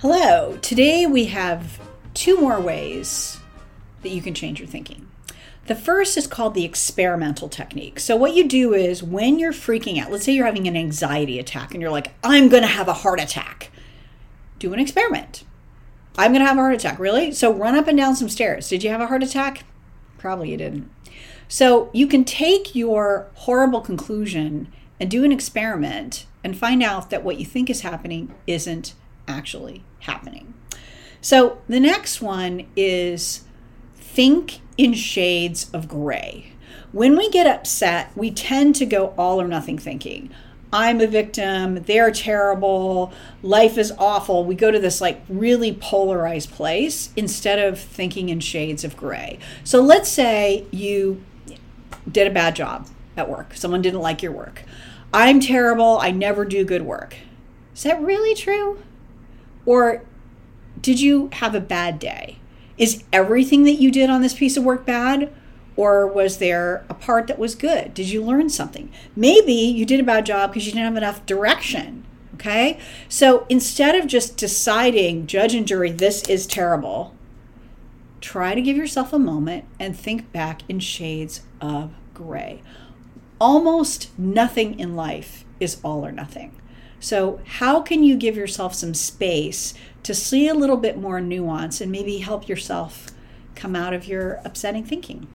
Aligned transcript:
Hello. 0.00 0.56
Today 0.62 1.06
we 1.06 1.24
have 1.24 1.80
two 2.14 2.40
more 2.40 2.60
ways 2.60 3.40
that 4.02 4.10
you 4.10 4.22
can 4.22 4.32
change 4.32 4.60
your 4.60 4.68
thinking. 4.68 5.08
The 5.66 5.74
first 5.74 6.16
is 6.16 6.28
called 6.28 6.54
the 6.54 6.64
experimental 6.64 7.48
technique. 7.48 7.98
So, 7.98 8.14
what 8.14 8.32
you 8.32 8.46
do 8.46 8.74
is 8.74 9.02
when 9.02 9.40
you're 9.40 9.52
freaking 9.52 10.00
out, 10.00 10.12
let's 10.12 10.24
say 10.24 10.34
you're 10.34 10.46
having 10.46 10.68
an 10.68 10.76
anxiety 10.76 11.40
attack 11.40 11.72
and 11.72 11.82
you're 11.82 11.90
like, 11.90 12.14
I'm 12.22 12.48
going 12.48 12.62
to 12.62 12.68
have 12.68 12.86
a 12.86 12.92
heart 12.92 13.18
attack, 13.18 13.72
do 14.60 14.72
an 14.72 14.78
experiment. 14.78 15.42
I'm 16.16 16.30
going 16.30 16.42
to 16.42 16.46
have 16.46 16.58
a 16.58 16.60
heart 16.60 16.76
attack. 16.76 17.00
Really? 17.00 17.32
So, 17.32 17.52
run 17.52 17.74
up 17.74 17.88
and 17.88 17.98
down 17.98 18.14
some 18.14 18.28
stairs. 18.28 18.68
Did 18.68 18.84
you 18.84 18.90
have 18.90 19.00
a 19.00 19.08
heart 19.08 19.24
attack? 19.24 19.64
Probably 20.16 20.52
you 20.52 20.56
didn't. 20.56 20.88
So, 21.48 21.90
you 21.92 22.06
can 22.06 22.24
take 22.24 22.76
your 22.76 23.30
horrible 23.34 23.80
conclusion 23.80 24.72
and 25.00 25.10
do 25.10 25.24
an 25.24 25.32
experiment 25.32 26.24
and 26.44 26.56
find 26.56 26.84
out 26.84 27.10
that 27.10 27.24
what 27.24 27.40
you 27.40 27.44
think 27.44 27.68
is 27.68 27.80
happening 27.80 28.32
isn't 28.46 28.94
actually 29.28 29.84
happening. 30.00 30.54
So 31.20 31.60
the 31.68 31.80
next 31.80 32.20
one 32.20 32.66
is 32.76 33.44
think 33.94 34.60
in 34.76 34.94
shades 34.94 35.70
of 35.72 35.88
gray. 35.88 36.52
When 36.92 37.16
we 37.16 37.28
get 37.30 37.46
upset, 37.46 38.10
we 38.16 38.30
tend 38.30 38.74
to 38.76 38.86
go 38.86 39.14
all 39.18 39.40
or 39.40 39.46
nothing 39.46 39.78
thinking. 39.78 40.30
I'm 40.72 41.00
a 41.00 41.06
victim, 41.06 41.82
they're 41.84 42.10
terrible, 42.10 43.12
life 43.42 43.78
is 43.78 43.92
awful. 43.98 44.44
We 44.44 44.54
go 44.54 44.70
to 44.70 44.78
this 44.78 45.00
like 45.00 45.22
really 45.28 45.72
polarized 45.72 46.50
place 46.50 47.10
instead 47.16 47.58
of 47.58 47.80
thinking 47.80 48.28
in 48.28 48.40
shades 48.40 48.84
of 48.84 48.96
gray. 48.96 49.38
So 49.64 49.80
let's 49.80 50.10
say 50.10 50.66
you 50.70 51.24
did 52.10 52.26
a 52.26 52.30
bad 52.30 52.54
job 52.54 52.86
at 53.16 53.30
work, 53.30 53.54
someone 53.54 53.80
didn't 53.80 54.00
like 54.00 54.22
your 54.22 54.32
work. 54.32 54.62
I'm 55.12 55.40
terrible, 55.40 55.98
I 56.00 56.10
never 56.10 56.44
do 56.44 56.64
good 56.64 56.82
work. 56.82 57.16
Is 57.74 57.84
that 57.84 58.00
really 58.02 58.34
true? 58.34 58.82
Or 59.68 60.02
did 60.80 60.98
you 60.98 61.28
have 61.34 61.54
a 61.54 61.60
bad 61.60 61.98
day? 61.98 62.38
Is 62.78 63.04
everything 63.12 63.64
that 63.64 63.74
you 63.74 63.90
did 63.90 64.08
on 64.08 64.22
this 64.22 64.32
piece 64.32 64.56
of 64.56 64.64
work 64.64 64.86
bad? 64.86 65.30
Or 65.76 66.06
was 66.06 66.38
there 66.38 66.86
a 66.88 66.94
part 66.94 67.26
that 67.26 67.38
was 67.38 67.54
good? 67.54 67.92
Did 67.92 68.08
you 68.08 68.24
learn 68.24 68.48
something? 68.48 68.90
Maybe 69.14 69.52
you 69.52 69.84
did 69.84 70.00
a 70.00 70.04
bad 70.04 70.24
job 70.24 70.50
because 70.50 70.64
you 70.64 70.72
didn't 70.72 70.86
have 70.86 70.96
enough 70.96 71.26
direction. 71.26 72.06
Okay? 72.32 72.80
So 73.10 73.44
instead 73.50 73.94
of 73.94 74.06
just 74.06 74.38
deciding, 74.38 75.26
judge 75.26 75.54
and 75.54 75.68
jury, 75.68 75.92
this 75.92 76.26
is 76.30 76.46
terrible, 76.46 77.14
try 78.22 78.54
to 78.54 78.62
give 78.62 78.78
yourself 78.78 79.12
a 79.12 79.18
moment 79.18 79.66
and 79.78 79.94
think 79.94 80.32
back 80.32 80.62
in 80.66 80.80
shades 80.80 81.42
of 81.60 81.90
gray. 82.14 82.62
Almost 83.38 84.18
nothing 84.18 84.80
in 84.80 84.96
life 84.96 85.44
is 85.60 85.78
all 85.84 86.06
or 86.06 86.10
nothing. 86.10 86.58
So, 87.00 87.40
how 87.44 87.80
can 87.80 88.02
you 88.02 88.16
give 88.16 88.36
yourself 88.36 88.74
some 88.74 88.94
space 88.94 89.74
to 90.02 90.14
see 90.14 90.48
a 90.48 90.54
little 90.54 90.76
bit 90.76 90.96
more 90.98 91.20
nuance 91.20 91.80
and 91.80 91.90
maybe 91.90 92.18
help 92.18 92.48
yourself 92.48 93.06
come 93.54 93.74
out 93.74 93.94
of 93.94 94.06
your 94.06 94.40
upsetting 94.44 94.84
thinking? 94.84 95.26